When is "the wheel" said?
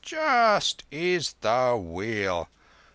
1.41-2.49